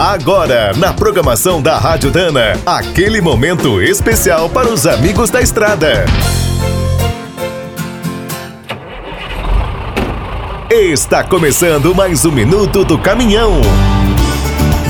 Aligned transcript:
Agora, 0.00 0.72
na 0.78 0.94
programação 0.94 1.60
da 1.60 1.76
Rádio 1.76 2.10
Dana, 2.10 2.58
aquele 2.64 3.20
momento 3.20 3.82
especial 3.82 4.48
para 4.48 4.66
os 4.66 4.86
amigos 4.86 5.28
da 5.28 5.42
estrada. 5.42 6.06
Está 10.70 11.22
começando 11.22 11.94
mais 11.94 12.24
um 12.24 12.32
minuto 12.32 12.82
do 12.82 12.98
caminhão. 12.98 13.60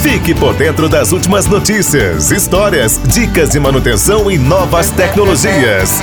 Fique 0.00 0.32
por 0.32 0.54
dentro 0.54 0.88
das 0.88 1.10
últimas 1.10 1.44
notícias, 1.46 2.30
histórias, 2.30 3.00
dicas 3.12 3.50
de 3.50 3.58
manutenção 3.58 4.30
e 4.30 4.38
novas 4.38 4.90
tecnologias. 4.90 6.00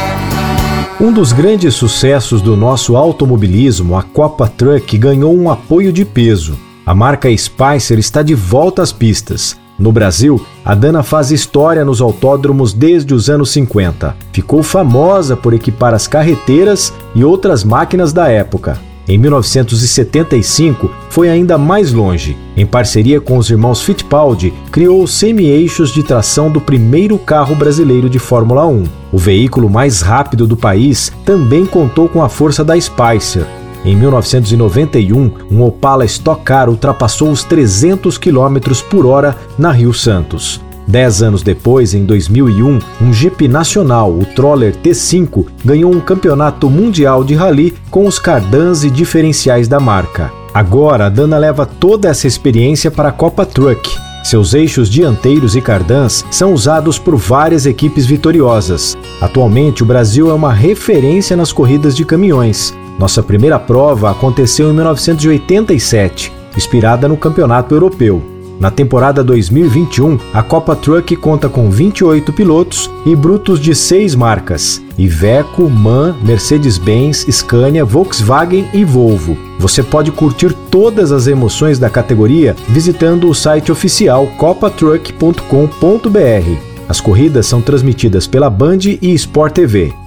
Um 0.99 1.13
dos 1.13 1.31
grandes 1.31 1.75
sucessos 1.75 2.41
do 2.41 2.57
nosso 2.57 2.97
automobilismo, 2.97 3.97
a 3.97 4.03
Copa 4.03 4.49
Truck, 4.49 4.97
ganhou 4.97 5.33
um 5.33 5.49
apoio 5.49 5.93
de 5.93 6.03
peso. 6.03 6.66
A 6.87 6.95
marca 6.95 7.27
Spicer 7.37 7.99
está 7.99 8.23
de 8.23 8.33
volta 8.33 8.81
às 8.81 8.93
pistas. 8.93 9.57
No 9.77 9.91
Brasil, 9.91 10.41
a 10.63 10.73
Dana 10.73 11.03
faz 11.03 11.31
história 11.31 11.83
nos 11.83 11.99
autódromos 11.99 12.71
desde 12.71 13.13
os 13.13 13.29
anos 13.29 13.49
50. 13.49 14.15
Ficou 14.31 14.63
famosa 14.63 15.35
por 15.35 15.53
equipar 15.53 15.93
as 15.93 16.07
carreteiras 16.07 16.93
e 17.13 17.25
outras 17.25 17.65
máquinas 17.65 18.13
da 18.13 18.29
época. 18.29 18.79
Em 19.05 19.17
1975, 19.17 20.89
foi 21.09 21.27
ainda 21.27 21.57
mais 21.57 21.91
longe. 21.91 22.37
Em 22.55 22.65
parceria 22.65 23.19
com 23.19 23.37
os 23.37 23.49
irmãos 23.49 23.81
Fittipaldi, 23.81 24.53
criou 24.71 25.03
os 25.03 25.13
semi-eixos 25.13 25.91
de 25.91 26.03
tração 26.03 26.49
do 26.49 26.61
primeiro 26.61 27.17
carro 27.17 27.53
brasileiro 27.53 28.09
de 28.09 28.17
Fórmula 28.17 28.65
1. 28.65 28.85
O 29.11 29.17
veículo 29.17 29.69
mais 29.69 30.01
rápido 30.01 30.47
do 30.47 30.55
país 30.55 31.11
também 31.25 31.65
contou 31.65 32.07
com 32.07 32.23
a 32.23 32.29
força 32.29 32.63
da 32.63 32.79
Spicer, 32.79 33.45
em 33.87 33.95
1991, 33.95 35.31
um 35.49 35.63
Opala 35.63 36.03
Stock 36.03 36.43
Car 36.43 36.69
ultrapassou 36.69 37.31
os 37.31 37.43
300 37.43 38.17
km 38.17 38.57
por 38.89 39.05
hora 39.05 39.37
na 39.57 39.71
Rio 39.71 39.93
Santos. 39.93 40.59
Dez 40.85 41.21
anos 41.21 41.41
depois, 41.41 41.93
em 41.93 42.03
2001, 42.03 42.79
um 43.01 43.13
Jeep 43.13 43.47
nacional, 43.47 44.11
o 44.11 44.25
Troller 44.25 44.75
T5, 44.75 45.45
ganhou 45.63 45.93
um 45.93 46.01
campeonato 46.01 46.69
mundial 46.69 47.23
de 47.23 47.33
rally 47.33 47.73
com 47.89 48.05
os 48.05 48.19
cardans 48.19 48.83
e 48.83 48.89
diferenciais 48.89 49.67
da 49.67 49.79
marca. 49.79 50.31
Agora, 50.53 51.05
a 51.05 51.09
Dana 51.09 51.37
leva 51.37 51.65
toda 51.65 52.09
essa 52.09 52.27
experiência 52.27 52.91
para 52.91 53.09
a 53.09 53.13
Copa 53.13 53.45
Truck. 53.45 53.89
Seus 54.23 54.53
eixos 54.53 54.89
dianteiros 54.89 55.55
e 55.55 55.61
cardans 55.61 56.25
são 56.29 56.53
usados 56.53 56.99
por 56.99 57.15
várias 57.15 57.65
equipes 57.65 58.05
vitoriosas. 58.05 58.97
Atualmente, 59.21 59.83
o 59.83 59.85
Brasil 59.85 60.29
é 60.29 60.33
uma 60.33 60.51
referência 60.51 61.37
nas 61.37 61.53
corridas 61.53 61.95
de 61.95 62.03
caminhões. 62.03 62.73
Nossa 62.97 63.21
primeira 63.21 63.59
prova 63.59 64.09
aconteceu 64.09 64.69
em 64.69 64.73
1987, 64.73 66.33
inspirada 66.55 67.07
no 67.07 67.15
Campeonato 67.15 67.75
Europeu. 67.75 68.37
Na 68.59 68.71
temporada 68.71 69.23
2021, 69.23 70.17
a 70.33 70.41
Copa 70.41 70.75
Truck 70.75 71.15
conta 71.17 71.47
com 71.47 71.69
28 71.69 72.33
pilotos 72.33 72.89
e 73.05 73.15
brutos 73.15 73.59
de 73.59 73.75
seis 73.75 74.15
marcas: 74.15 74.81
Iveco, 74.97 75.69
MAN, 75.69 76.15
Mercedes-Benz, 76.23 77.27
Scania, 77.29 77.85
Volkswagen 77.85 78.67
e 78.73 78.83
Volvo. 78.83 79.37
Você 79.59 79.83
pode 79.83 80.11
curtir 80.11 80.55
todas 80.71 81.11
as 81.11 81.27
emoções 81.27 81.77
da 81.77 81.89
categoria 81.89 82.55
visitando 82.67 83.29
o 83.29 83.35
site 83.35 83.71
oficial 83.71 84.25
copatruck.com.br. 84.37 86.77
As 86.89 86.99
corridas 86.99 87.45
são 87.45 87.61
transmitidas 87.61 88.25
pela 88.25 88.49
Band 88.49 88.79
e 89.01 89.13
Sport 89.13 89.53
TV. 89.53 90.06